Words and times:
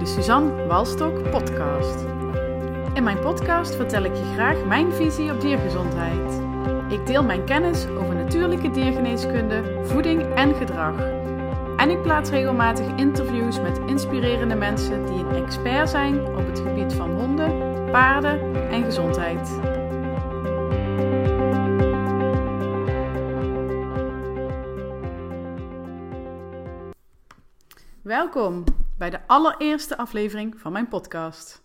de 0.00 0.06
Suzanne 0.06 0.66
Walstok 0.66 1.30
podcast. 1.30 2.04
In 2.94 3.02
mijn 3.02 3.18
podcast 3.18 3.74
vertel 3.74 4.04
ik 4.04 4.14
je 4.14 4.32
graag 4.34 4.64
mijn 4.64 4.92
visie 4.92 5.32
op 5.32 5.40
diergezondheid. 5.40 6.40
Ik 6.88 7.06
deel 7.06 7.24
mijn 7.24 7.44
kennis 7.44 7.86
over 7.86 8.14
natuurlijke 8.14 8.70
diergeneeskunde, 8.70 9.80
voeding 9.84 10.34
en 10.34 10.54
gedrag. 10.54 10.94
En 11.76 11.90
ik 11.90 12.02
plaats 12.02 12.30
regelmatig 12.30 12.86
interviews 12.96 13.60
met 13.60 13.80
inspirerende 13.86 14.54
mensen 14.54 15.06
die 15.06 15.18
een 15.18 15.44
expert 15.44 15.90
zijn 15.90 16.26
op 16.26 16.46
het 16.46 16.58
gebied 16.58 16.92
van 16.92 17.10
honden, 17.10 17.50
paarden 17.90 18.70
en 18.70 18.84
gezondheid. 18.84 19.58
Welkom 28.02 28.64
bij 29.00 29.10
de 29.10 29.26
allereerste 29.26 29.96
aflevering 29.96 30.60
van 30.60 30.72
mijn 30.72 30.88
podcast. 30.88 31.62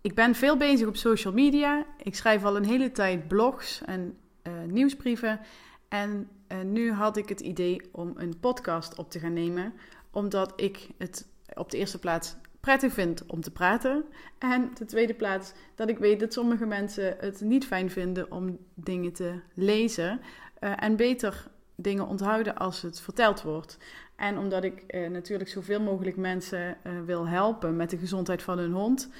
Ik 0.00 0.14
ben 0.14 0.34
veel 0.34 0.56
bezig 0.56 0.88
op 0.88 0.96
social 0.96 1.32
media. 1.32 1.86
Ik 2.02 2.14
schrijf 2.14 2.44
al 2.44 2.56
een 2.56 2.64
hele 2.64 2.92
tijd 2.92 3.28
blogs 3.28 3.82
en 3.84 4.18
uh, 4.42 4.52
nieuwsbrieven. 4.66 5.40
En 5.88 6.28
uh, 6.48 6.60
nu 6.60 6.92
had 6.92 7.16
ik 7.16 7.28
het 7.28 7.40
idee 7.40 7.88
om 7.92 8.12
een 8.16 8.40
podcast 8.40 8.98
op 8.98 9.10
te 9.10 9.18
gaan 9.18 9.32
nemen, 9.32 9.72
omdat 10.10 10.52
ik 10.56 10.88
het 10.98 11.28
op 11.54 11.70
de 11.70 11.78
eerste 11.78 11.98
plaats 11.98 12.36
prettig 12.60 12.92
vind 12.92 13.26
om 13.26 13.40
te 13.40 13.50
praten. 13.50 14.04
En 14.38 14.70
de 14.74 14.84
tweede 14.84 15.14
plaats 15.14 15.52
dat 15.74 15.88
ik 15.88 15.98
weet 15.98 16.20
dat 16.20 16.32
sommige 16.32 16.66
mensen 16.66 17.16
het 17.18 17.40
niet 17.40 17.66
fijn 17.66 17.90
vinden 17.90 18.32
om 18.32 18.58
dingen 18.74 19.12
te 19.12 19.40
lezen. 19.54 20.20
Uh, 20.60 20.72
en 20.82 20.96
beter 20.96 21.50
dingen 21.82 22.06
onthouden 22.06 22.56
als 22.56 22.82
het 22.82 23.00
verteld 23.00 23.42
wordt. 23.42 23.78
En 24.20 24.38
omdat 24.38 24.64
ik 24.64 24.84
uh, 24.94 25.08
natuurlijk 25.08 25.50
zoveel 25.50 25.80
mogelijk 25.80 26.16
mensen 26.16 26.76
uh, 26.84 26.92
wil 27.04 27.28
helpen 27.28 27.76
met 27.76 27.90
de 27.90 27.98
gezondheid 27.98 28.42
van 28.42 28.58
hun 28.58 28.72
hond, 28.72 29.10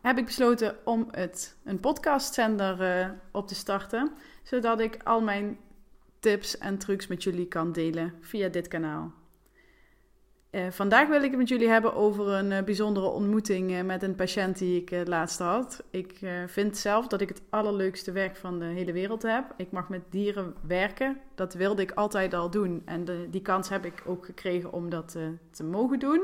heb 0.00 0.18
ik 0.18 0.24
besloten 0.24 0.76
om 0.84 1.08
het, 1.10 1.56
een 1.64 1.80
podcastzender 1.80 3.00
uh, 3.00 3.10
op 3.30 3.48
te 3.48 3.54
starten. 3.54 4.12
Zodat 4.42 4.80
ik 4.80 5.00
al 5.04 5.20
mijn 5.20 5.58
tips 6.18 6.58
en 6.58 6.78
trucs 6.78 7.06
met 7.06 7.22
jullie 7.22 7.46
kan 7.46 7.72
delen 7.72 8.14
via 8.20 8.48
dit 8.48 8.68
kanaal. 8.68 9.12
Uh, 10.50 10.66
vandaag 10.70 11.08
wil 11.08 11.22
ik 11.22 11.30
het 11.30 11.38
met 11.38 11.48
jullie 11.48 11.68
hebben 11.68 11.94
over 11.94 12.28
een 12.28 12.50
uh, 12.50 12.62
bijzondere 12.62 13.06
ontmoeting 13.06 13.70
uh, 13.70 13.82
met 13.82 14.02
een 14.02 14.14
patiënt 14.14 14.58
die 14.58 14.80
ik 14.80 15.06
laatst 15.08 15.38
had. 15.38 15.82
Ik 15.90 16.18
vind 16.46 16.76
zelf 16.76 17.06
dat 17.06 17.20
ik 17.20 17.28
het 17.28 17.42
allerleukste 17.50 18.12
werk 18.12 18.36
van 18.36 18.58
de 18.58 18.64
hele 18.64 18.92
wereld 18.92 19.22
heb. 19.22 19.54
Ik 19.56 19.70
mag 19.70 19.88
met 19.88 20.02
dieren 20.10 20.54
werken. 20.66 21.20
Dat 21.34 21.54
wilde 21.54 21.82
ik 21.82 21.90
altijd 21.90 22.34
al 22.34 22.50
doen. 22.50 22.82
En 22.84 23.04
de, 23.04 23.26
die 23.30 23.42
kans 23.42 23.68
heb 23.68 23.84
ik 23.84 24.02
ook 24.06 24.24
gekregen 24.24 24.72
om 24.72 24.90
dat 24.90 25.16
te 25.50 25.64
mogen 25.64 25.98
doen. 25.98 26.20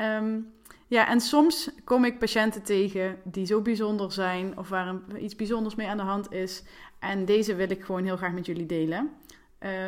Um, 0.00 0.52
ja, 0.86 1.08
en 1.08 1.20
soms 1.20 1.70
kom 1.84 2.04
ik 2.04 2.18
patiënten 2.18 2.62
tegen 2.62 3.16
die 3.24 3.46
zo 3.46 3.60
bijzonder 3.60 4.12
zijn 4.12 4.58
of 4.58 4.68
waar 4.68 4.94
iets 5.18 5.36
bijzonders 5.36 5.74
mee 5.74 5.88
aan 5.88 5.96
de 5.96 6.02
hand 6.02 6.32
is. 6.32 6.62
En 6.98 7.24
deze 7.24 7.54
wil 7.54 7.70
ik 7.70 7.84
gewoon 7.84 8.04
heel 8.04 8.16
graag 8.16 8.32
met 8.32 8.46
jullie 8.46 8.66
delen. 8.66 9.10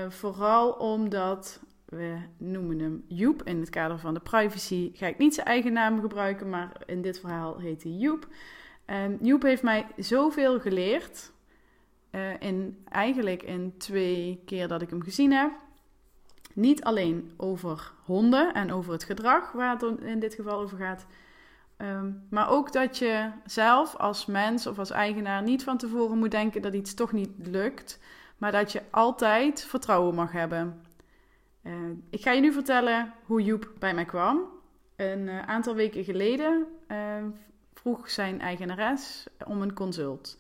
vooral 0.09 0.71
omdat 0.73 1.61
we 1.91 2.17
noemen 2.37 2.79
hem 2.79 3.05
Joep. 3.07 3.43
In 3.43 3.61
het 3.61 3.71
kader 3.71 3.99
van 3.99 4.15
de 4.15 4.21
privacy 4.21 4.91
ga 4.95 5.07
ik 5.07 5.19
niet 5.19 5.35
zijn 5.35 5.47
eigen 5.47 5.73
naam 5.73 6.01
gebruiken, 6.01 6.49
maar 6.49 6.73
in 6.87 7.03
dit 7.03 7.21
verhaal 7.21 7.59
heet 7.59 7.83
hij 7.83 7.93
Joep. 7.93 8.29
Um, 8.87 9.19
Joep 9.21 9.43
heeft 9.43 9.63
mij 9.63 9.87
zoveel 9.97 10.61
geleerd. 10.61 11.33
Uh, 12.11 12.41
in, 12.41 12.85
eigenlijk 12.89 13.43
in 13.43 13.75
twee 13.79 14.43
keer 14.45 14.69
dat 14.69 14.83
ik 14.83 14.91
hem 14.91 15.03
gezien 15.03 15.33
heb. 15.33 15.51
Niet 16.53 16.85
alleen 16.85 17.33
over 17.37 17.93
honden 18.05 18.55
en 18.55 18.73
over 18.73 18.93
het 18.93 19.05
gedrag, 19.05 19.53
waar 19.53 19.79
het 19.79 20.01
in 20.01 20.19
dit 20.19 20.35
geval 20.35 20.61
over 20.61 20.79
gaat. 20.79 21.07
Um, 21.79 22.27
maar 22.31 22.51
ook 22.51 22.73
dat 22.73 22.99
je 22.99 23.31
zelf 23.45 23.97
als 23.97 24.27
mens 24.27 24.67
of 24.67 24.79
als 24.79 24.91
eigenaar 24.91 25.43
niet 25.43 25.65
van 25.65 25.77
tevoren 25.77 26.19
moet 26.19 26.31
denken 26.31 26.63
dat 26.63 26.75
iets 26.75 26.95
toch 26.95 27.13
niet 27.13 27.31
lukt. 27.39 27.99
Maar 28.39 28.53
dat 28.53 28.73
je 28.73 28.83
altijd 28.91 29.65
vertrouwen 29.65 30.15
mag 30.15 30.33
hebben. 30.33 30.83
Uh, 31.63 31.73
ik 32.11 32.23
ga 32.23 32.31
je 32.31 32.41
nu 32.41 32.53
vertellen 32.53 33.13
hoe 33.25 33.43
Joep 33.43 33.73
bij 33.79 33.95
mij 33.95 34.05
kwam. 34.05 34.41
Een 34.97 35.27
uh, 35.27 35.43
aantal 35.43 35.75
weken 35.75 36.05
geleden 36.05 36.67
uh, 36.89 36.97
vroeg 37.75 38.11
zijn 38.11 38.41
eigenares 38.41 39.27
om 39.47 39.63
een 39.63 39.73
consult. 39.73 40.39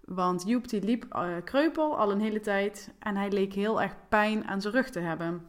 Want 0.00 0.42
Joep 0.46 0.68
die 0.68 0.82
liep 0.82 1.06
kreupel 1.44 1.98
al 1.98 2.10
een 2.10 2.20
hele 2.20 2.40
tijd 2.40 2.90
en 2.98 3.16
hij 3.16 3.30
leek 3.30 3.52
heel 3.52 3.82
erg 3.82 3.94
pijn 4.08 4.46
aan 4.46 4.60
zijn 4.60 4.74
rug 4.74 4.90
te 4.90 5.00
hebben. 5.00 5.46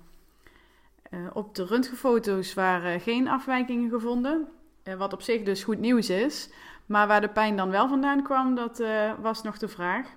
op 1.34 1.56
de 1.56 1.66
röntgenfoto's 1.66 2.54
waren 2.54 3.00
geen 3.00 3.28
afwijkingen 3.28 3.90
gevonden, 3.90 4.48
wat 4.98 5.14
op 5.14 5.22
zich 5.22 5.44
dus 5.44 5.64
goed 5.64 5.80
nieuws 5.80 6.10
is. 6.10 6.50
Maar 6.86 7.08
waar 7.08 7.22
de 7.22 7.30
pijn 7.30 7.56
dan 7.56 7.70
wel 7.70 7.88
vandaan 7.88 8.24
kwam, 8.24 8.56
dat 8.56 8.84
was 9.22 9.44
nog 9.44 9.58
de 9.58 9.68
vraag. 9.68 10.08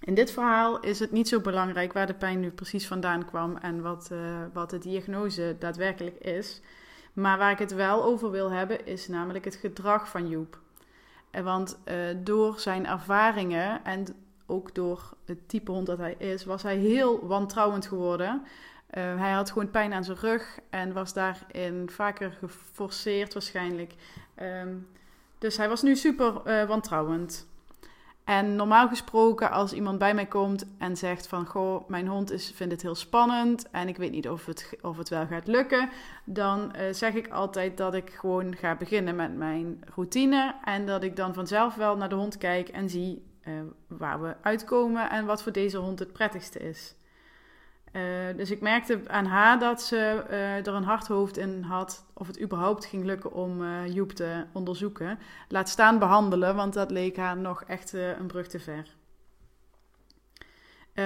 In 0.00 0.14
dit 0.14 0.30
verhaal 0.30 0.80
is 0.80 0.98
het 0.98 1.12
niet 1.12 1.28
zo 1.28 1.40
belangrijk 1.40 1.92
waar 1.92 2.06
de 2.06 2.14
pijn 2.14 2.40
nu 2.40 2.50
precies 2.50 2.86
vandaan 2.86 3.24
kwam 3.24 3.56
en 3.56 3.82
wat, 3.82 4.08
uh, 4.12 4.18
wat 4.52 4.70
de 4.70 4.78
diagnose 4.78 5.56
daadwerkelijk 5.58 6.16
is. 6.16 6.60
Maar 7.12 7.38
waar 7.38 7.50
ik 7.50 7.58
het 7.58 7.74
wel 7.74 8.04
over 8.04 8.30
wil 8.30 8.50
hebben, 8.50 8.86
is 8.86 9.08
namelijk 9.08 9.44
het 9.44 9.54
gedrag 9.54 10.08
van 10.08 10.28
Joep. 10.28 10.58
En 11.30 11.44
want 11.44 11.78
uh, 11.84 11.94
door 12.16 12.60
zijn 12.60 12.86
ervaringen 12.86 13.84
en 13.84 14.04
ook 14.46 14.74
door 14.74 15.14
het 15.24 15.48
type 15.48 15.70
hond 15.70 15.86
dat 15.86 15.98
hij 15.98 16.14
is, 16.18 16.44
was 16.44 16.62
hij 16.62 16.76
heel 16.76 17.26
wantrouwend 17.26 17.86
geworden. 17.86 18.42
Hij 18.90 19.32
had 19.32 19.50
gewoon 19.50 19.70
pijn 19.70 19.92
aan 19.92 20.04
zijn 20.04 20.18
rug 20.18 20.58
en 20.70 20.92
was 20.92 21.12
daarin 21.12 21.90
vaker 21.90 22.30
geforceerd 22.30 23.32
waarschijnlijk. 23.32 23.94
Um, 24.42 24.88
dus 25.38 25.56
hij 25.56 25.68
was 25.68 25.82
nu 25.82 25.96
super 25.96 26.66
wantrouwend. 26.66 27.46
En 28.26 28.56
normaal 28.56 28.88
gesproken, 28.88 29.50
als 29.50 29.72
iemand 29.72 29.98
bij 29.98 30.14
mij 30.14 30.26
komt 30.26 30.66
en 30.78 30.96
zegt 30.96 31.26
van... 31.26 31.46
Goh, 31.46 31.88
mijn 31.88 32.06
hond 32.06 32.30
is, 32.30 32.52
vindt 32.54 32.72
het 32.72 32.82
heel 32.82 32.94
spannend 32.94 33.70
en 33.70 33.88
ik 33.88 33.96
weet 33.96 34.10
niet 34.10 34.28
of 34.28 34.46
het, 34.46 34.76
of 34.82 34.96
het 34.96 35.08
wel 35.08 35.26
gaat 35.26 35.46
lukken... 35.46 35.88
dan 36.24 36.72
uh, 36.76 36.82
zeg 36.92 37.14
ik 37.14 37.28
altijd 37.28 37.76
dat 37.76 37.94
ik 37.94 38.10
gewoon 38.10 38.56
ga 38.56 38.76
beginnen 38.76 39.16
met 39.16 39.36
mijn 39.36 39.82
routine... 39.94 40.54
en 40.64 40.86
dat 40.86 41.02
ik 41.02 41.16
dan 41.16 41.34
vanzelf 41.34 41.74
wel 41.74 41.96
naar 41.96 42.08
de 42.08 42.14
hond 42.14 42.38
kijk 42.38 42.68
en 42.68 42.90
zie 42.90 43.22
uh, 43.44 43.54
waar 43.86 44.22
we 44.22 44.36
uitkomen... 44.42 45.10
en 45.10 45.26
wat 45.26 45.42
voor 45.42 45.52
deze 45.52 45.76
hond 45.76 45.98
het 45.98 46.12
prettigste 46.12 46.58
is. 46.58 46.94
Uh, 47.96 48.36
dus 48.36 48.50
ik 48.50 48.60
merkte 48.60 49.00
aan 49.06 49.26
haar 49.26 49.58
dat 49.58 49.82
ze 49.82 50.24
uh, 50.30 50.66
er 50.66 50.74
een 50.74 50.84
hard 50.84 51.06
hoofd 51.06 51.36
in 51.36 51.62
had 51.62 52.04
of 52.12 52.26
het 52.26 52.40
überhaupt 52.40 52.84
ging 52.84 53.04
lukken 53.04 53.32
om 53.32 53.62
uh, 53.62 53.94
Joep 53.94 54.12
te 54.12 54.44
onderzoeken. 54.52 55.18
Laat 55.48 55.68
staan 55.68 55.98
behandelen, 55.98 56.56
want 56.56 56.72
dat 56.72 56.90
leek 56.90 57.16
haar 57.16 57.36
nog 57.36 57.62
echt 57.62 57.92
een 57.92 58.26
brug 58.26 58.46
te 58.46 58.58
ver. 58.58 58.94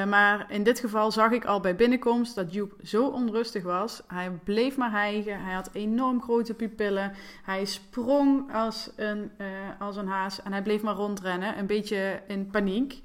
maar 0.08 0.46
in 0.48 0.62
dit 0.62 0.80
geval 0.80 1.10
zag 1.10 1.30
ik 1.30 1.44
al 1.44 1.60
bij 1.60 1.76
binnenkomst 1.76 2.34
dat 2.34 2.52
Joep 2.52 2.72
zo 2.82 3.06
onrustig 3.06 3.62
was. 3.62 4.02
Hij 4.06 4.30
bleef 4.30 4.76
maar 4.76 4.90
hijgen, 4.90 5.42
hij 5.42 5.54
had 5.54 5.70
enorm 5.72 6.22
grote 6.22 6.54
pupillen. 6.54 7.12
Hij 7.42 7.64
sprong 7.64 8.54
als 8.54 8.92
een, 8.96 9.30
als 9.78 9.96
een 9.96 10.08
haas 10.08 10.42
en 10.42 10.52
hij 10.52 10.62
bleef 10.62 10.82
maar 10.82 10.94
rondrennen, 10.94 11.58
een 11.58 11.66
beetje 11.66 12.22
in 12.26 12.50
paniek. 12.50 13.00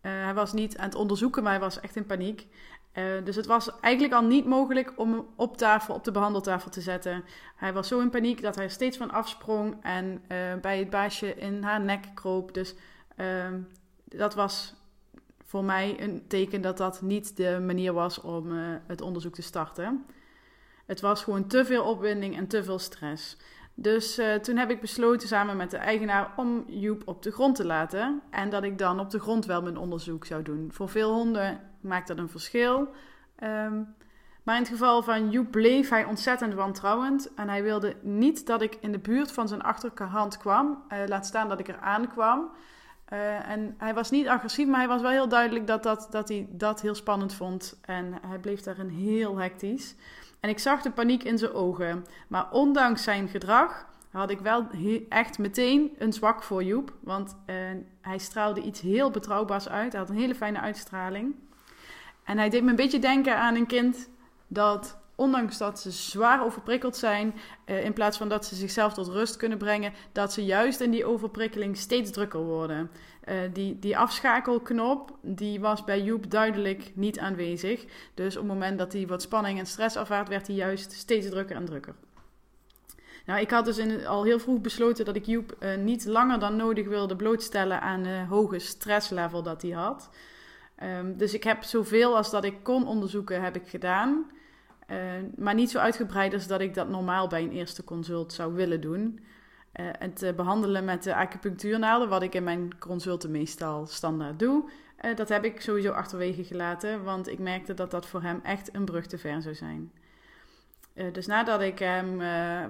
hij 0.00 0.34
was 0.34 0.52
niet 0.52 0.78
aan 0.78 0.88
het 0.88 0.94
onderzoeken, 0.94 1.42
maar 1.42 1.52
hij 1.52 1.60
was 1.60 1.80
echt 1.80 1.96
in 1.96 2.06
paniek. 2.06 2.46
Uh, 2.94 3.24
dus 3.24 3.36
het 3.36 3.46
was 3.46 3.80
eigenlijk 3.80 4.14
al 4.14 4.22
niet 4.22 4.44
mogelijk 4.44 4.92
om 4.96 5.12
hem 5.12 5.26
op 5.36 5.56
tafel, 5.56 5.94
op 5.94 6.04
de 6.04 6.10
behandeltafel 6.10 6.70
te 6.70 6.80
zetten. 6.80 7.24
Hij 7.56 7.72
was 7.72 7.88
zo 7.88 8.00
in 8.00 8.10
paniek 8.10 8.42
dat 8.42 8.54
hij 8.54 8.68
steeds 8.68 8.96
van 8.96 9.10
afsprong 9.10 9.76
en 9.82 10.22
uh, 10.28 10.38
bij 10.60 10.78
het 10.78 10.90
baasje 10.90 11.34
in 11.34 11.62
haar 11.62 11.80
nek 11.80 12.04
kroop. 12.14 12.54
Dus 12.54 12.74
uh, 13.16 13.26
dat 14.04 14.34
was 14.34 14.74
voor 15.44 15.64
mij 15.64 16.02
een 16.02 16.24
teken 16.28 16.60
dat 16.60 16.76
dat 16.76 17.02
niet 17.02 17.36
de 17.36 17.62
manier 17.66 17.92
was 17.92 18.20
om 18.20 18.52
eh, 18.52 18.58
het 18.86 19.00
onderzoek 19.00 19.34
te 19.34 19.42
starten. 19.42 20.04
Het 20.86 21.00
was 21.00 21.24
gewoon 21.24 21.46
te 21.46 21.64
veel 21.64 21.84
opwinding 21.84 22.36
en 22.36 22.46
te 22.46 22.64
veel 22.64 22.78
stress. 22.78 23.36
Dus 23.74 24.20
toen 24.42 24.56
heb 24.56 24.70
ik 24.70 24.80
besloten 24.80 25.28
samen 25.28 25.56
met 25.56 25.70
de 25.70 25.76
eigenaar 25.76 26.32
om 26.36 26.64
Joep 26.66 27.02
op 27.04 27.22
de 27.22 27.30
grond 27.30 27.56
te 27.56 27.64
laten. 27.64 28.22
En 28.30 28.50
dat 28.50 28.62
ik 28.62 28.78
dan 28.78 29.00
op 29.00 29.10
de 29.10 29.20
grond 29.20 29.46
wel 29.46 29.62
mijn 29.62 29.76
onderzoek 29.76 30.24
zou 30.24 30.42
doen. 30.42 30.68
Voor 30.72 30.88
veel 30.88 31.12
honden 31.12 31.60
maakt 31.80 32.08
dat 32.08 32.18
een 32.18 32.28
verschil. 32.28 32.88
Um, 33.42 33.94
maar 34.48 34.56
in 34.56 34.62
het 34.62 34.72
geval 34.72 35.02
van 35.02 35.30
Joep 35.30 35.50
bleef 35.50 35.88
hij 35.88 36.04
ontzettend 36.04 36.54
wantrouwend. 36.54 37.34
En 37.34 37.48
hij 37.48 37.62
wilde 37.62 37.96
niet 38.02 38.46
dat 38.46 38.62
ik 38.62 38.78
in 38.80 38.92
de 38.92 38.98
buurt 38.98 39.32
van 39.32 39.48
zijn 39.48 39.62
achterhand 39.62 40.36
kwam. 40.36 40.84
Uh, 40.92 40.98
laat 41.06 41.26
staan 41.26 41.48
dat 41.48 41.58
ik 41.58 41.68
er 41.68 41.78
aankwam. 41.80 42.50
Uh, 43.12 43.50
en 43.50 43.74
hij 43.78 43.94
was 43.94 44.10
niet 44.10 44.28
agressief, 44.28 44.66
maar 44.66 44.78
hij 44.78 44.88
was 44.88 45.00
wel 45.00 45.10
heel 45.10 45.28
duidelijk 45.28 45.66
dat, 45.66 45.82
dat, 45.82 46.08
dat 46.10 46.28
hij 46.28 46.46
dat 46.50 46.80
heel 46.80 46.94
spannend 46.94 47.34
vond. 47.34 47.78
En 47.84 48.14
hij 48.26 48.38
bleef 48.38 48.60
daarin 48.60 48.88
heel 48.88 49.36
hectisch. 49.36 49.94
En 50.40 50.48
ik 50.48 50.58
zag 50.58 50.82
de 50.82 50.90
paniek 50.90 51.22
in 51.22 51.38
zijn 51.38 51.52
ogen. 51.52 52.04
Maar 52.28 52.50
ondanks 52.50 53.02
zijn 53.02 53.28
gedrag 53.28 53.86
had 54.10 54.30
ik 54.30 54.40
wel 54.40 54.66
echt 55.08 55.38
meteen 55.38 55.90
een 55.98 56.12
zwak 56.12 56.42
voor 56.42 56.64
Joep. 56.64 56.92
Want 57.00 57.36
uh, 57.46 57.56
hij 58.00 58.18
straalde 58.18 58.60
iets 58.60 58.80
heel 58.80 59.10
betrouwbaars 59.10 59.68
uit. 59.68 59.92
Hij 59.92 60.00
had 60.00 60.10
een 60.10 60.16
hele 60.16 60.34
fijne 60.34 60.60
uitstraling. 60.60 61.34
En 62.28 62.38
hij 62.38 62.48
deed 62.48 62.62
me 62.62 62.70
een 62.70 62.76
beetje 62.76 62.98
denken 62.98 63.36
aan 63.36 63.54
een 63.54 63.66
kind 63.66 64.08
dat 64.46 64.98
ondanks 65.14 65.58
dat 65.58 65.80
ze 65.80 65.90
zwaar 65.90 66.44
overprikkeld 66.44 66.96
zijn, 66.96 67.34
uh, 67.66 67.84
in 67.84 67.92
plaats 67.92 68.16
van 68.16 68.28
dat 68.28 68.46
ze 68.46 68.54
zichzelf 68.54 68.94
tot 68.94 69.08
rust 69.08 69.36
kunnen 69.36 69.58
brengen, 69.58 69.92
dat 70.12 70.32
ze 70.32 70.44
juist 70.44 70.80
in 70.80 70.90
die 70.90 71.04
overprikkeling 71.04 71.76
steeds 71.76 72.10
drukker 72.10 72.40
worden. 72.40 72.90
Uh, 73.28 73.34
die, 73.52 73.78
die 73.78 73.98
afschakelknop, 73.98 75.18
die 75.22 75.60
was 75.60 75.84
bij 75.84 76.02
Joep 76.02 76.30
duidelijk 76.30 76.92
niet 76.94 77.18
aanwezig. 77.18 77.84
Dus 78.14 78.36
op 78.36 78.42
het 78.42 78.52
moment 78.52 78.78
dat 78.78 78.92
hij 78.92 79.06
wat 79.06 79.22
spanning 79.22 79.58
en 79.58 79.66
stress 79.66 79.96
ervaart, 79.96 80.28
werd 80.28 80.46
hij 80.46 80.56
juist 80.56 80.92
steeds 80.92 81.28
drukker 81.28 81.56
en 81.56 81.64
drukker. 81.64 81.94
Nou, 83.26 83.40
ik 83.40 83.50
had 83.50 83.64
dus 83.64 84.04
al 84.06 84.24
heel 84.24 84.38
vroeg 84.38 84.60
besloten 84.60 85.04
dat 85.04 85.16
ik 85.16 85.26
Joep 85.26 85.56
uh, 85.60 85.76
niet 85.76 86.04
langer 86.04 86.38
dan 86.38 86.56
nodig 86.56 86.88
wilde 86.88 87.16
blootstellen 87.16 87.80
aan 87.80 88.04
het 88.04 88.28
hoge 88.28 88.58
stresslevel 88.58 89.42
dat 89.42 89.62
hij 89.62 89.70
had. 89.70 90.10
Um, 90.82 91.16
dus 91.16 91.34
ik 91.34 91.44
heb 91.44 91.62
zoveel 91.62 92.16
als 92.16 92.30
dat 92.30 92.44
ik 92.44 92.54
kon 92.62 92.86
onderzoeken, 92.86 93.42
heb 93.42 93.56
ik 93.56 93.68
gedaan. 93.68 94.30
Uh, 94.90 94.96
maar 95.36 95.54
niet 95.54 95.70
zo 95.70 95.78
uitgebreid 95.78 96.34
als 96.34 96.46
dat 96.46 96.60
ik 96.60 96.74
dat 96.74 96.88
normaal 96.88 97.28
bij 97.28 97.42
een 97.42 97.52
eerste 97.52 97.84
consult 97.84 98.32
zou 98.32 98.54
willen 98.54 98.80
doen. 98.80 99.20
Uh, 99.74 99.86
het 99.98 100.32
behandelen 100.36 100.84
met 100.84 101.02
de 101.02 101.14
acupunctuurnaalden, 101.14 102.08
wat 102.08 102.22
ik 102.22 102.34
in 102.34 102.44
mijn 102.44 102.78
consulten 102.78 103.30
meestal 103.30 103.86
standaard 103.86 104.38
doe, 104.38 104.70
uh, 105.04 105.16
dat 105.16 105.28
heb 105.28 105.44
ik 105.44 105.60
sowieso 105.60 105.92
achterwege 105.92 106.44
gelaten, 106.44 107.04
want 107.04 107.28
ik 107.28 107.38
merkte 107.38 107.74
dat 107.74 107.90
dat 107.90 108.06
voor 108.06 108.22
hem 108.22 108.40
echt 108.42 108.74
een 108.74 108.84
brug 108.84 109.06
te 109.06 109.18
ver 109.18 109.42
zou 109.42 109.54
zijn. 109.54 109.92
dus 111.12 111.26
nadat 111.26 111.60
ik 111.60 111.78
hem 111.78 112.20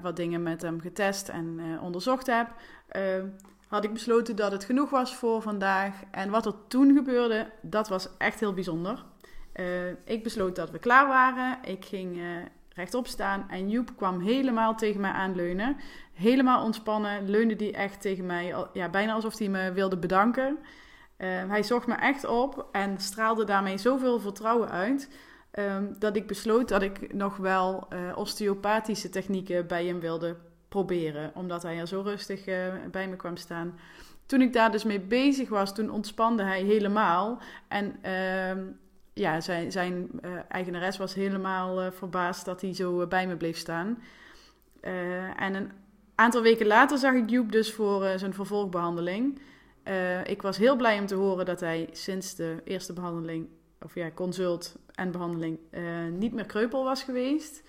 wat 0.03 0.17
dingen 0.17 0.43
met 0.43 0.63
hem 0.63 0.81
getest 0.81 1.29
en 1.29 1.61
onderzocht 1.83 2.27
heb, 2.27 2.49
had 3.69 3.85
ik 3.85 3.93
besloten 3.93 4.37
dat 4.37 4.53
het 4.53 4.65
genoeg 4.65 4.91
was 4.91 5.17
voor 5.17 5.43
vandaag. 5.43 5.95
En 6.11 6.31
wat 6.31 6.47
er 6.47 6.55
toen 6.69 6.95
gebeurde, 6.95 7.51
dat 7.63 7.89
was 7.89 8.09
echt 8.19 8.41
heel 8.41 8.53
bijzonder. 8.53 9.05
Uh, 9.55 9.89
ik 10.05 10.23
besloot 10.23 10.57
dat 10.57 10.71
we 10.71 10.79
klaar 10.79 11.07
waren. 11.09 11.59
Ik 11.63 11.85
ging 11.85 12.17
uh, 12.17 12.25
rechtop 12.69 13.07
staan 13.07 13.47
en 13.51 13.71
Joep 13.71 13.97
kwam 13.97 14.21
helemaal 14.21 14.75
tegen 14.75 15.01
mij 15.01 15.11
aanleunen. 15.11 15.77
Helemaal 16.13 16.65
ontspannen, 16.65 17.31
leunde 17.31 17.57
die 17.57 17.73
echt 17.73 18.01
tegen 18.01 18.27
mij, 18.27 18.55
ja, 18.73 18.89
bijna 18.89 19.13
alsof 19.13 19.39
hij 19.39 19.49
me 19.49 19.73
wilde 19.73 19.97
bedanken. 19.97 20.59
Uh, 21.19 21.29
hij 21.49 21.63
zocht 21.63 21.87
me 21.87 21.95
echt 21.95 22.27
op 22.27 22.69
en 22.73 22.99
straalde 22.99 23.45
daarmee 23.45 23.79
zoveel 23.79 24.21
vertrouwen 24.21 24.71
uit. 24.71 25.11
Um, 25.53 25.97
dat 25.99 26.17
ik 26.17 26.27
besloot 26.27 26.69
dat 26.69 26.83
ik 26.83 27.13
nog 27.15 27.37
wel 27.37 27.89
osteopathische 28.15 29.09
technieken 29.09 29.67
bij 29.67 29.87
hem 29.87 30.01
wilde 30.01 30.37
proberen. 30.69 31.31
Omdat 31.35 31.63
hij 31.63 31.79
er 31.79 31.87
zo 31.87 32.01
rustig 32.01 32.47
uh, 32.47 32.57
bij 32.91 33.09
me 33.09 33.17
kwam 33.17 33.37
staan. 33.37 33.79
Toen 34.27 34.41
ik 34.41 34.53
daar 34.53 34.71
dus 34.71 34.85
mee 34.85 35.01
bezig 35.01 35.49
was, 35.49 35.75
toen 35.75 35.91
ontspande 35.91 36.43
hij 36.43 36.63
helemaal. 36.63 37.39
En 37.69 37.97
uh, 38.05 38.65
ja, 39.13 39.41
zijn, 39.41 39.73
zijn 39.73 40.09
uh, 40.25 40.31
eigenares 40.49 40.97
was 40.97 41.15
helemaal 41.15 41.85
uh, 41.85 41.91
verbaasd 41.91 42.45
dat 42.45 42.61
hij 42.61 42.75
zo 42.75 43.07
bij 43.07 43.27
me 43.27 43.37
bleef 43.37 43.57
staan. 43.57 44.03
en 45.37 45.55
een 45.55 45.73
aantal 46.15 46.43
weken 46.43 46.67
later 46.67 46.99
zag 46.99 47.15
ik 47.15 47.31
Joep 47.31 47.53
dus 47.53 47.73
voor 47.73 48.19
zijn 48.19 48.35
vervolgbehandeling. 48.35 49.41
ik 50.25 50.43
was 50.43 50.57
heel 50.57 50.77
blij 50.77 50.99
om 50.99 51.07
te 51.07 51.15
horen 51.15 51.45
dat 51.45 51.61
hij 51.61 51.89
sinds 51.93 52.35
de 52.35 52.61
eerste 52.65 52.93
behandeling, 52.93 53.49
of 53.81 53.95
ja, 53.95 54.11
consult 54.11 54.77
en 54.95 55.11
behandeling, 55.11 55.59
niet 56.19 56.33
meer 56.33 56.47
kreupel 56.47 56.85
was 56.85 57.03
geweest. 57.03 57.63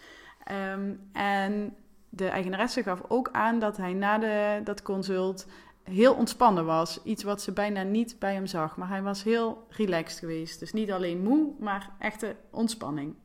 Um, 0.73 1.09
en 1.13 1.75
de 2.09 2.27
eigenaresse 2.27 2.83
gaf 2.83 3.01
ook 3.07 3.29
aan 3.31 3.59
dat 3.59 3.77
hij 3.77 3.93
na 3.93 4.17
de, 4.17 4.61
dat 4.63 4.81
consult 4.81 5.45
heel 5.83 6.13
ontspannen 6.13 6.65
was. 6.65 7.03
Iets 7.03 7.23
wat 7.23 7.41
ze 7.41 7.51
bijna 7.51 7.83
niet 7.83 8.15
bij 8.19 8.33
hem 8.33 8.45
zag. 8.45 8.77
Maar 8.77 8.87
hij 8.87 9.01
was 9.01 9.23
heel 9.23 9.65
relaxed 9.69 10.19
geweest. 10.19 10.59
Dus 10.59 10.73
niet 10.73 10.91
alleen 10.91 11.23
moe, 11.23 11.53
maar 11.59 11.89
echte 11.99 12.35
ontspanning. 12.49 13.15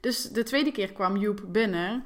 Dus 0.00 0.22
de 0.22 0.42
tweede 0.42 0.72
keer 0.72 0.92
kwam 0.92 1.16
Joep 1.16 1.44
binnen. 1.48 2.04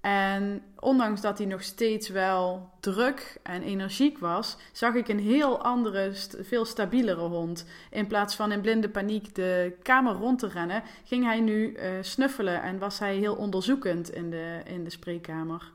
En 0.00 0.62
ondanks 0.78 1.20
dat 1.20 1.38
hij 1.38 1.46
nog 1.46 1.62
steeds 1.62 2.08
wel 2.08 2.70
druk 2.80 3.38
en 3.42 3.62
energiek 3.62 4.18
was, 4.18 4.56
zag 4.72 4.94
ik 4.94 5.08
een 5.08 5.18
heel 5.18 5.62
andere, 5.62 6.10
veel 6.40 6.64
stabielere 6.64 7.28
hond. 7.28 7.66
In 7.90 8.06
plaats 8.06 8.34
van 8.34 8.52
in 8.52 8.60
blinde 8.60 8.88
paniek 8.88 9.34
de 9.34 9.76
kamer 9.82 10.14
rond 10.14 10.38
te 10.38 10.48
rennen, 10.48 10.82
ging 11.04 11.24
hij 11.24 11.40
nu 11.40 11.72
uh, 11.72 11.88
snuffelen 12.00 12.62
en 12.62 12.78
was 12.78 12.98
hij 12.98 13.16
heel 13.16 13.34
onderzoekend 13.34 14.10
in 14.10 14.30
de, 14.30 14.60
in 14.64 14.84
de 14.84 14.90
spreekkamer. 14.90 15.72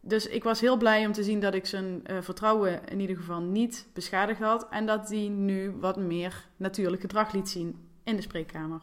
Dus 0.00 0.26
ik 0.26 0.44
was 0.44 0.60
heel 0.60 0.76
blij 0.76 1.06
om 1.06 1.12
te 1.12 1.22
zien 1.22 1.40
dat 1.40 1.54
ik 1.54 1.66
zijn 1.66 2.02
uh, 2.10 2.16
vertrouwen 2.20 2.88
in 2.88 3.00
ieder 3.00 3.16
geval 3.16 3.40
niet 3.40 3.86
beschadigd 3.92 4.40
had 4.40 4.68
en 4.70 4.86
dat 4.86 5.08
hij 5.08 5.28
nu 5.28 5.70
wat 5.70 5.96
meer 5.96 6.48
natuurlijk 6.56 7.00
gedrag 7.00 7.32
liet 7.32 7.48
zien 7.48 7.88
in 8.04 8.16
de 8.16 8.22
spreekkamer. 8.22 8.80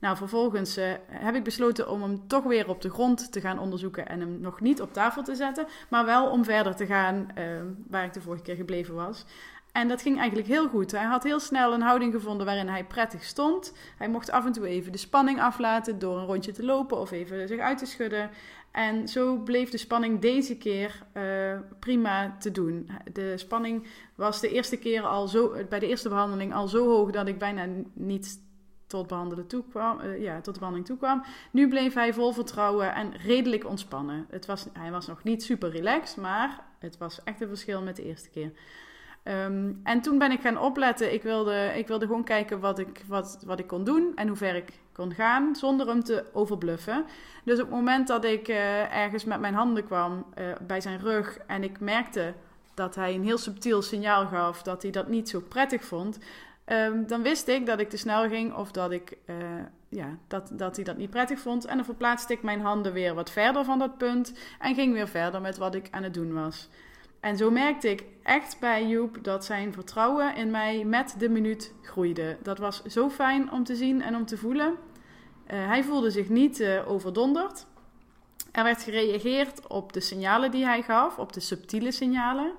Nou, 0.00 0.16
vervolgens 0.16 0.78
uh, 0.78 0.84
heb 1.06 1.34
ik 1.34 1.44
besloten 1.44 1.90
om 1.90 2.02
hem 2.02 2.26
toch 2.26 2.44
weer 2.44 2.68
op 2.68 2.80
de 2.82 2.90
grond 2.90 3.32
te 3.32 3.40
gaan 3.40 3.58
onderzoeken 3.58 4.08
en 4.08 4.20
hem 4.20 4.40
nog 4.40 4.60
niet 4.60 4.80
op 4.80 4.92
tafel 4.92 5.22
te 5.22 5.34
zetten, 5.34 5.66
maar 5.88 6.04
wel 6.04 6.30
om 6.30 6.44
verder 6.44 6.76
te 6.76 6.86
gaan 6.86 7.28
uh, 7.38 7.44
waar 7.88 8.04
ik 8.04 8.12
de 8.12 8.20
vorige 8.20 8.42
keer 8.42 8.56
gebleven 8.56 8.94
was. 8.94 9.24
En 9.72 9.88
dat 9.88 10.02
ging 10.02 10.18
eigenlijk 10.18 10.48
heel 10.48 10.68
goed. 10.68 10.92
Hij 10.92 11.04
had 11.04 11.22
heel 11.22 11.40
snel 11.40 11.72
een 11.72 11.80
houding 11.80 12.12
gevonden 12.12 12.46
waarin 12.46 12.68
hij 12.68 12.84
prettig 12.84 13.24
stond. 13.24 13.72
Hij 13.98 14.08
mocht 14.08 14.30
af 14.30 14.46
en 14.46 14.52
toe 14.52 14.66
even 14.66 14.92
de 14.92 14.98
spanning 14.98 15.40
aflaten 15.40 15.98
door 15.98 16.18
een 16.18 16.26
rondje 16.26 16.52
te 16.52 16.64
lopen 16.64 16.98
of 16.98 17.10
even 17.10 17.48
zich 17.48 17.58
uit 17.58 17.78
te 17.78 17.86
schudden. 17.86 18.30
En 18.70 19.08
zo 19.08 19.36
bleef 19.36 19.70
de 19.70 19.78
spanning 19.78 20.20
deze 20.20 20.56
keer 20.56 21.02
uh, 21.16 21.58
prima 21.78 22.36
te 22.38 22.50
doen. 22.50 22.90
De 23.12 23.38
spanning 23.38 23.86
was 24.14 24.40
de 24.40 24.50
eerste 24.50 24.76
keer 24.76 25.02
al 25.02 25.28
zo, 25.28 25.54
bij 25.68 25.78
de 25.78 25.88
eerste 25.88 26.08
behandeling 26.08 26.54
al 26.54 26.68
zo 26.68 26.88
hoog 26.88 27.10
dat 27.10 27.26
ik 27.26 27.38
bijna 27.38 27.66
niet 27.92 28.38
tot, 28.90 29.06
behandelen 29.06 29.46
toekwam, 29.46 30.00
uh, 30.00 30.22
ja, 30.22 30.34
tot 30.34 30.54
de 30.54 30.60
behandeling 30.60 30.86
toekwam. 30.86 31.22
Nu 31.50 31.68
bleef 31.68 31.94
hij 31.94 32.14
vol 32.14 32.32
vertrouwen 32.32 32.94
en 32.94 33.12
redelijk 33.16 33.66
ontspannen. 33.66 34.26
Het 34.30 34.46
was, 34.46 34.66
hij 34.72 34.90
was 34.90 35.06
nog 35.06 35.22
niet 35.22 35.42
super 35.42 35.70
relaxed, 35.70 36.16
maar 36.16 36.60
het 36.78 36.98
was 36.98 37.22
echt 37.24 37.40
een 37.40 37.48
verschil 37.48 37.82
met 37.82 37.96
de 37.96 38.04
eerste 38.04 38.30
keer. 38.30 38.50
Um, 39.24 39.80
en 39.82 40.00
toen 40.00 40.18
ben 40.18 40.30
ik 40.30 40.40
gaan 40.40 40.58
opletten. 40.58 41.12
Ik 41.12 41.22
wilde, 41.22 41.72
ik 41.76 41.86
wilde 41.88 42.06
gewoon 42.06 42.24
kijken 42.24 42.60
wat 42.60 42.78
ik, 42.78 43.04
wat, 43.06 43.42
wat 43.46 43.58
ik 43.58 43.66
kon 43.66 43.84
doen 43.84 44.12
en 44.14 44.28
hoe 44.28 44.36
ver 44.36 44.54
ik 44.54 44.72
kon 44.92 45.14
gaan 45.14 45.56
zonder 45.56 45.86
hem 45.86 46.04
te 46.04 46.24
overbluffen. 46.32 47.04
Dus 47.44 47.58
op 47.58 47.66
het 47.66 47.74
moment 47.74 48.06
dat 48.06 48.24
ik 48.24 48.48
uh, 48.48 48.96
ergens 48.96 49.24
met 49.24 49.40
mijn 49.40 49.54
handen 49.54 49.84
kwam 49.84 50.24
uh, 50.38 50.44
bij 50.66 50.80
zijn 50.80 50.98
rug 51.00 51.38
en 51.46 51.62
ik 51.62 51.80
merkte 51.80 52.34
dat 52.74 52.94
hij 52.94 53.14
een 53.14 53.24
heel 53.24 53.38
subtiel 53.38 53.82
signaal 53.82 54.26
gaf 54.26 54.62
dat 54.62 54.82
hij 54.82 54.90
dat 54.90 55.08
niet 55.08 55.28
zo 55.28 55.40
prettig 55.40 55.84
vond, 55.84 56.18
Um, 56.72 57.06
dan 57.06 57.22
wist 57.22 57.48
ik 57.48 57.66
dat 57.66 57.80
ik 57.80 57.90
te 57.90 57.96
snel 57.96 58.28
ging 58.28 58.54
of 58.54 58.70
dat, 58.70 58.90
ik, 58.90 59.16
uh, 59.26 59.36
ja, 59.88 60.18
dat, 60.28 60.50
dat 60.52 60.76
hij 60.76 60.84
dat 60.84 60.96
niet 60.96 61.10
prettig 61.10 61.38
vond. 61.38 61.64
En 61.64 61.76
dan 61.76 61.84
verplaatste 61.84 62.32
ik 62.32 62.42
mijn 62.42 62.60
handen 62.60 62.92
weer 62.92 63.14
wat 63.14 63.30
verder 63.30 63.64
van 63.64 63.78
dat 63.78 63.98
punt 63.98 64.32
en 64.58 64.74
ging 64.74 64.92
weer 64.92 65.08
verder 65.08 65.40
met 65.40 65.56
wat 65.56 65.74
ik 65.74 65.88
aan 65.90 66.02
het 66.02 66.14
doen 66.14 66.32
was. 66.32 66.68
En 67.20 67.36
zo 67.36 67.50
merkte 67.50 67.90
ik 67.90 68.04
echt 68.22 68.56
bij 68.60 68.86
Joep 68.86 69.24
dat 69.24 69.44
zijn 69.44 69.72
vertrouwen 69.72 70.36
in 70.36 70.50
mij 70.50 70.84
met 70.84 71.14
de 71.18 71.28
minuut 71.28 71.74
groeide. 71.82 72.36
Dat 72.42 72.58
was 72.58 72.82
zo 72.84 73.10
fijn 73.10 73.52
om 73.52 73.64
te 73.64 73.76
zien 73.76 74.02
en 74.02 74.16
om 74.16 74.26
te 74.26 74.36
voelen. 74.36 74.68
Uh, 74.70 75.66
hij 75.66 75.84
voelde 75.84 76.10
zich 76.10 76.28
niet 76.28 76.60
uh, 76.60 76.90
overdonderd. 76.90 77.66
Er 78.52 78.64
werd 78.64 78.82
gereageerd 78.82 79.66
op 79.66 79.92
de 79.92 80.00
signalen 80.00 80.50
die 80.50 80.64
hij 80.64 80.82
gaf, 80.82 81.18
op 81.18 81.32
de 81.32 81.40
subtiele 81.40 81.92
signalen 81.92 82.52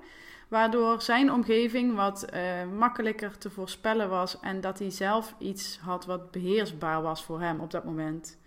waardoor 0.52 1.02
zijn 1.02 1.32
omgeving 1.32 1.94
wat 1.94 2.26
uh, 2.34 2.40
makkelijker 2.78 3.38
te 3.38 3.50
voorspellen 3.50 4.08
was 4.08 4.40
en 4.40 4.60
dat 4.60 4.78
hij 4.78 4.90
zelf 4.90 5.34
iets 5.38 5.78
had 5.78 6.04
wat 6.04 6.30
beheersbaar 6.30 7.02
was 7.02 7.24
voor 7.24 7.40
hem 7.40 7.60
op 7.60 7.70
dat 7.70 7.84
moment. 7.84 8.38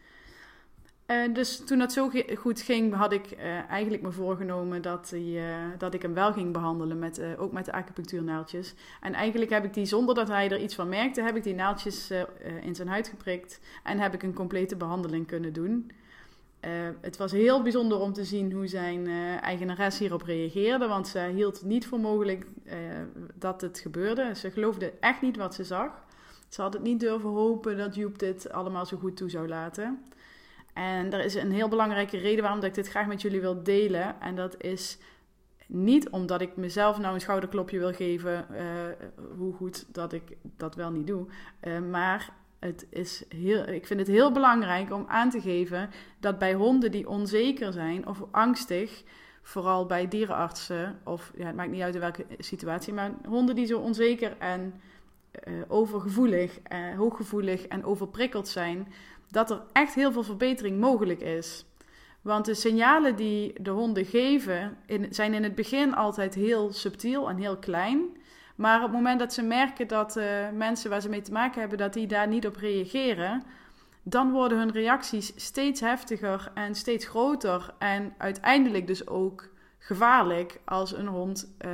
Uh, 1.07 1.33
dus 1.33 1.65
toen 1.65 1.77
dat 1.79 1.93
zo 1.93 2.09
goed 2.35 2.61
ging, 2.61 2.93
had 2.93 3.11
ik 3.11 3.31
uh, 3.31 3.69
eigenlijk 3.69 4.03
me 4.03 4.11
voorgenomen 4.11 4.81
dat, 4.81 5.15
dat 5.77 5.93
ik 5.93 6.01
hem 6.01 6.13
wel 6.13 6.33
ging 6.33 6.53
behandelen, 6.53 6.99
met, 6.99 7.21
ook 7.37 7.51
met 7.51 7.65
de 7.65 7.71
acupunctuurnaaltjes. 7.71 8.73
En 9.01 9.13
eigenlijk 9.13 9.51
heb 9.51 9.63
ik 9.63 9.73
die, 9.73 9.85
zonder 9.85 10.15
dat 10.15 10.27
hij 10.27 10.49
er 10.51 10.61
iets 10.61 10.75
van 10.75 10.89
merkte, 10.89 11.21
heb 11.21 11.35
ik 11.35 11.43
die 11.43 11.55
naaldjes 11.55 12.11
in 12.61 12.75
zijn 12.75 12.87
huid 12.87 13.07
geprikt 13.07 13.59
en 13.83 13.99
heb 13.99 14.13
ik 14.13 14.23
een 14.23 14.33
complete 14.33 14.75
behandeling 14.75 15.27
kunnen 15.27 15.53
doen. 15.53 15.91
Uh, 16.65 16.71
het 17.01 17.17
was 17.17 17.31
heel 17.31 17.61
bijzonder 17.61 17.99
om 17.99 18.13
te 18.13 18.23
zien 18.23 18.51
hoe 18.51 18.67
zijn 18.67 19.07
uh, 19.07 19.41
eigenares 19.41 19.99
hierop 19.99 20.21
reageerde, 20.21 20.87
want 20.87 21.07
ze 21.07 21.19
hield 21.19 21.63
niet 21.63 21.87
voor 21.87 21.99
mogelijk 21.99 22.45
uh, 22.65 22.73
dat 23.35 23.61
het 23.61 23.79
gebeurde. 23.79 24.35
Ze 24.35 24.51
geloofde 24.51 24.93
echt 24.99 25.21
niet 25.21 25.37
wat 25.37 25.55
ze 25.55 25.63
zag. 25.63 25.91
Ze 26.49 26.61
had 26.61 26.73
het 26.73 26.83
niet 26.83 26.99
durven 26.99 27.29
hopen 27.29 27.77
dat 27.77 27.95
Joep 27.95 28.19
dit 28.19 28.51
allemaal 28.51 28.85
zo 28.85 28.97
goed 28.97 29.17
toe 29.17 29.29
zou 29.29 29.47
laten. 29.47 30.03
En 30.73 31.13
er 31.13 31.25
is 31.25 31.35
een 31.35 31.51
heel 31.51 31.67
belangrijke 31.67 32.17
reden 32.17 32.41
waarom 32.41 32.59
dat 32.59 32.69
ik 32.69 32.75
dit 32.75 32.87
graag 32.87 33.07
met 33.07 33.21
jullie 33.21 33.41
wil 33.41 33.63
delen. 33.63 34.21
En 34.21 34.35
dat 34.35 34.63
is 34.63 34.97
niet 35.67 36.09
omdat 36.09 36.41
ik 36.41 36.55
mezelf 36.55 36.99
nou 36.99 37.13
een 37.13 37.21
schouderklopje 37.21 37.79
wil 37.79 37.93
geven, 37.93 38.45
hoe 39.37 39.53
goed 39.53 39.85
dat 39.93 40.13
ik 40.13 40.37
dat 40.57 40.75
wel 40.75 40.91
niet 40.91 41.07
doe. 41.07 41.25
maar 41.89 42.33
is 42.89 43.23
ik 43.67 43.87
vind 43.87 43.99
het 43.99 44.07
heel 44.07 44.31
belangrijk 44.31 44.93
om 44.93 45.05
aan 45.07 45.29
te 45.29 45.41
geven 45.41 45.89
dat 46.19 46.39
bij 46.39 46.53
honden 46.53 46.91
die 46.91 47.09
onzeker 47.09 47.73
zijn 47.73 48.07
of 48.07 48.23
angstig, 48.31 49.03
vooral 49.41 49.85
bij 49.85 50.07
dierenartsen, 50.07 50.99
of 51.03 51.31
ja, 51.35 51.45
het 51.45 51.55
maakt 51.55 51.71
niet 51.71 51.81
uit 51.81 51.93
in 51.93 51.99
welke 51.99 52.25
situatie, 52.39 52.93
maar 52.93 53.11
honden 53.27 53.55
die 53.55 53.65
zo 53.65 53.79
onzeker 53.79 54.35
en 54.39 54.73
uh, 55.47 55.53
overgevoelig, 55.67 56.59
uh, 56.71 56.97
hooggevoelig 56.97 57.67
en 57.67 57.85
overprikkeld 57.85 58.47
zijn, 58.47 58.87
dat 59.31 59.51
er 59.51 59.61
echt 59.71 59.93
heel 59.93 60.11
veel 60.11 60.23
verbetering 60.23 60.79
mogelijk 60.79 61.21
is. 61.21 61.65
Want 62.21 62.45
de 62.45 62.53
signalen 62.53 63.15
die 63.15 63.61
de 63.61 63.69
honden 63.69 64.05
geven 64.05 64.77
zijn 65.09 65.33
in 65.33 65.43
het 65.43 65.55
begin 65.55 65.95
altijd 65.95 66.35
heel 66.35 66.73
subtiel 66.73 67.29
en 67.29 67.37
heel 67.37 67.57
klein. 67.57 68.17
Maar 68.55 68.77
op 68.77 68.83
het 68.83 68.91
moment 68.91 69.19
dat 69.19 69.33
ze 69.33 69.41
merken 69.41 69.87
dat 69.87 70.17
uh, 70.17 70.49
mensen 70.53 70.89
waar 70.89 71.01
ze 71.01 71.09
mee 71.09 71.21
te 71.21 71.31
maken 71.31 71.59
hebben, 71.59 71.77
dat 71.77 71.93
die 71.93 72.07
daar 72.07 72.27
niet 72.27 72.47
op 72.47 72.55
reageren, 72.55 73.43
dan 74.03 74.31
worden 74.31 74.57
hun 74.57 74.71
reacties 74.71 75.33
steeds 75.35 75.79
heftiger 75.79 76.51
en 76.53 76.75
steeds 76.75 77.05
groter. 77.05 77.73
En 77.77 78.13
uiteindelijk 78.17 78.87
dus 78.87 79.07
ook 79.07 79.49
gevaarlijk 79.77 80.59
als 80.65 80.97
een 80.97 81.07
hond 81.07 81.55
uh, 81.65 81.71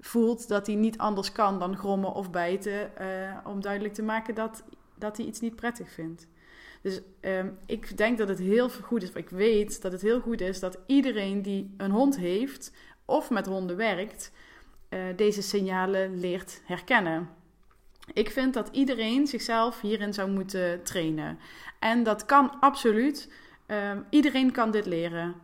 voelt 0.00 0.48
dat 0.48 0.66
hij 0.66 0.76
niet 0.76 0.98
anders 0.98 1.32
kan 1.32 1.58
dan 1.58 1.76
grommen 1.76 2.14
of 2.14 2.30
bijten. 2.30 2.90
Uh, 3.00 3.06
om 3.44 3.60
duidelijk 3.60 3.94
te 3.94 4.02
maken 4.02 4.34
dat, 4.34 4.62
dat 4.94 5.16
hij 5.16 5.26
iets 5.26 5.40
niet 5.40 5.56
prettig 5.56 5.90
vindt. 5.90 6.26
Dus 6.82 7.00
um, 7.20 7.58
ik 7.66 7.96
denk 7.96 8.18
dat 8.18 8.28
het 8.28 8.38
heel 8.38 8.68
goed 8.70 9.02
is, 9.02 9.10
ik 9.12 9.30
weet 9.30 9.82
dat 9.82 9.92
het 9.92 10.00
heel 10.00 10.20
goed 10.20 10.40
is 10.40 10.60
dat 10.60 10.78
iedereen 10.86 11.42
die 11.42 11.74
een 11.76 11.90
hond 11.90 12.16
heeft 12.16 12.72
of 13.04 13.30
met 13.30 13.46
honden 13.46 13.76
werkt, 13.76 14.32
uh, 14.90 15.00
deze 15.16 15.42
signalen 15.42 16.20
leert 16.20 16.62
herkennen. 16.64 17.28
Ik 18.12 18.30
vind 18.30 18.54
dat 18.54 18.68
iedereen 18.72 19.26
zichzelf 19.26 19.80
hierin 19.80 20.14
zou 20.14 20.30
moeten 20.30 20.82
trainen. 20.82 21.38
En 21.78 22.02
dat 22.02 22.24
kan 22.24 22.60
absoluut. 22.60 23.32
Um, 23.66 24.06
iedereen 24.10 24.52
kan 24.52 24.70
dit 24.70 24.86
leren. 24.86 25.34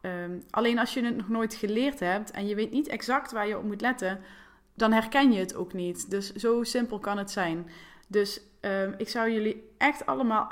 Um, 0.00 0.42
alleen 0.50 0.78
als 0.78 0.94
je 0.94 1.04
het 1.04 1.16
nog 1.16 1.28
nooit 1.28 1.54
geleerd 1.54 2.00
hebt 2.00 2.30
en 2.30 2.46
je 2.46 2.54
weet 2.54 2.70
niet 2.70 2.88
exact 2.88 3.32
waar 3.32 3.48
je 3.48 3.58
op 3.58 3.64
moet 3.64 3.80
letten, 3.80 4.20
dan 4.74 4.92
herken 4.92 5.32
je 5.32 5.38
het 5.38 5.54
ook 5.54 5.72
niet. 5.72 6.10
Dus 6.10 6.32
zo 6.32 6.62
simpel 6.62 6.98
kan 6.98 7.18
het 7.18 7.30
zijn. 7.30 7.70
Dus 8.10 8.40
um, 8.60 8.94
ik 8.96 9.08
zou 9.08 9.30
jullie 9.30 9.70
echt 9.78 10.06
allemaal 10.06 10.50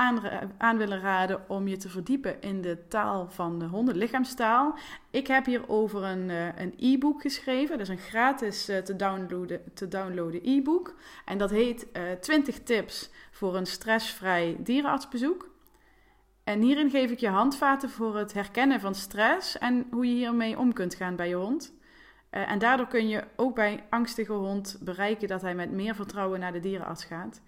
aan, 0.58 0.78
willen 0.78 1.00
raden 1.00 1.48
om 1.48 1.68
je 1.68 1.76
te 1.76 1.88
verdiepen 1.88 2.40
in 2.40 2.62
de 2.62 2.78
taal 2.88 3.30
van 3.30 3.58
de 3.58 3.64
honden, 3.64 3.96
lichaamstaal. 3.96 4.78
Ik 5.10 5.26
heb 5.26 5.46
hierover 5.46 6.02
een, 6.02 6.28
uh, 6.28 6.58
een 6.58 6.74
e-book 6.78 7.20
geschreven. 7.20 7.78
Dat 7.78 7.88
is 7.88 7.92
een 7.92 7.98
gratis 7.98 8.68
uh, 8.68 8.78
te 8.78 8.96
downloaden, 8.96 9.60
te 9.74 9.88
downloaden 9.88 10.40
e-book. 10.44 10.94
En 11.24 11.38
dat 11.38 11.50
heet 11.50 11.86
uh, 11.92 12.12
eh, 12.12 12.18
20 12.18 12.62
tips 12.62 13.10
voor 13.30 13.56
een 13.56 13.66
stressvrij 13.66 14.56
dierenartsbezoek. 14.58 15.54
En 16.44 16.60
hierin 16.60 16.90
geef 16.90 17.10
ik 17.10 17.20
je 17.20 17.28
handvaten 17.28 17.90
voor 17.90 18.16
het 18.16 18.32
herkennen 18.32 18.80
van 18.80 18.94
stress 18.94 19.58
en 19.58 19.86
hoe 19.90 20.06
je 20.06 20.14
hiermee 20.14 20.58
om 20.58 20.72
kunt 20.72 20.94
gaan 20.94 21.16
bij 21.16 21.28
je 21.28 21.34
hond. 21.34 21.75
Uh, 22.30 22.50
en 22.50 22.58
daardoor 22.58 22.86
kun 22.86 23.08
je 23.08 23.24
ook 23.36 23.54
bij 23.54 23.84
angstige 23.90 24.32
hond 24.32 24.78
bereiken 24.80 25.28
dat 25.28 25.42
hij 25.42 25.54
met 25.54 25.70
meer 25.70 25.94
vertrouwen 25.94 26.40
naar 26.40 26.52
de 26.52 26.60
dierenarts 26.60 27.04
gaat. 27.04 27.40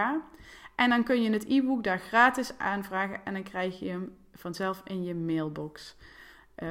En 0.75 0.91
dan 0.91 1.05
kun 1.05 1.23
je 1.23 1.31
het 1.31 1.49
e-book 1.49 1.85
daar 1.85 1.99
gratis 1.99 2.59
aanvragen 2.59 3.21
en 3.25 3.33
dan 3.33 3.43
krijg 3.43 3.79
je 3.79 3.89
hem 3.89 4.17
vanzelf 4.35 4.83
in 4.85 5.05
je 5.05 5.15
mailbox. 5.15 5.97
Uh, 6.59 6.69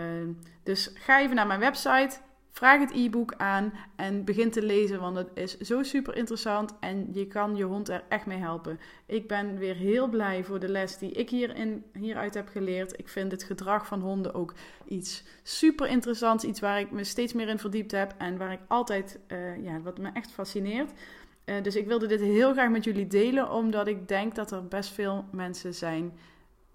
dus 0.63 0.91
ga 0.93 1.21
even 1.21 1.35
naar 1.35 1.47
mijn 1.47 1.59
website, 1.59 2.19
vraag 2.55 2.79
het 2.79 2.91
e-book 2.93 3.33
aan 3.37 3.73
en 3.95 4.23
begin 4.23 4.51
te 4.51 4.61
lezen, 4.61 4.99
want 4.99 5.17
het 5.17 5.29
is 5.33 5.57
zo 5.57 5.83
super 5.83 6.15
interessant 6.15 6.73
en 6.79 7.07
je 7.11 7.27
kan 7.27 7.55
je 7.55 7.63
hond 7.63 7.89
er 7.89 8.03
echt 8.09 8.25
mee 8.25 8.37
helpen. 8.37 8.79
Ik 9.05 9.27
ben 9.27 9.57
weer 9.57 9.75
heel 9.75 10.07
blij 10.07 10.43
voor 10.43 10.59
de 10.59 10.69
les 10.69 10.97
die 10.97 11.11
ik 11.11 11.29
hierin, 11.29 11.83
hieruit 11.93 12.33
heb 12.33 12.47
geleerd. 12.47 12.99
Ik 12.99 13.09
vind 13.09 13.31
het 13.31 13.43
gedrag 13.43 13.87
van 13.87 14.01
honden 14.01 14.33
ook 14.33 14.53
iets 14.87 15.23
super 15.43 15.87
interessants, 15.87 16.43
iets 16.43 16.59
waar 16.59 16.79
ik 16.79 16.91
me 16.91 17.03
steeds 17.03 17.33
meer 17.33 17.47
in 17.47 17.59
verdiept 17.59 17.91
heb 17.91 18.13
en 18.17 18.37
waar 18.37 18.51
ik 18.51 18.61
altijd, 18.67 19.19
uh, 19.27 19.63
ja, 19.63 19.81
wat 19.81 19.97
me 19.97 20.09
echt 20.13 20.31
fascineert. 20.31 20.91
Uh, 21.45 21.55
dus 21.63 21.75
ik 21.75 21.87
wilde 21.87 22.07
dit 22.07 22.21
heel 22.21 22.51
graag 22.51 22.69
met 22.69 22.83
jullie 22.83 23.07
delen, 23.07 23.51
omdat 23.51 23.87
ik 23.87 24.07
denk 24.07 24.35
dat 24.35 24.51
er 24.51 24.67
best 24.67 24.93
veel 24.93 25.25
mensen 25.31 25.73
zijn 25.73 26.13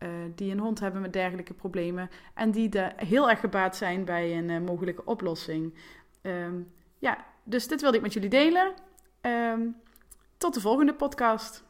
uh, 0.02 0.08
die 0.34 0.52
een 0.52 0.58
hond 0.58 0.80
hebben 0.80 1.00
met 1.00 1.12
dergelijke 1.12 1.54
problemen 1.54 2.10
en 2.34 2.50
die 2.50 2.70
er 2.78 2.92
heel 2.96 3.30
erg 3.30 3.40
gebaat 3.40 3.76
zijn 3.76 4.04
bij 4.04 4.38
een 4.38 4.48
uh, 4.48 4.60
mogelijke 4.60 5.04
oplossing. 5.04 5.74
Um, 6.22 6.72
ja, 6.98 7.24
dus 7.44 7.68
dit 7.68 7.80
wilde 7.80 7.96
ik 7.96 8.02
met 8.02 8.12
jullie 8.12 8.28
delen. 8.28 8.72
Um, 9.20 9.76
tot 10.36 10.54
de 10.54 10.60
volgende 10.60 10.94
podcast. 10.94 11.64